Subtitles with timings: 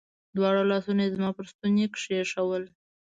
[0.35, 2.63] دواړه لاسونه يې زما پر ستوني کښېښوول.